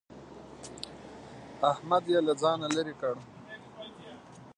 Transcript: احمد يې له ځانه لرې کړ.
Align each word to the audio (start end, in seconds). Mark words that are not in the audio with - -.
احمد 1.71 2.03
يې 2.11 2.19
له 2.27 2.33
ځانه 2.41 2.67
لرې 2.75 2.93
کړ. 3.01 3.15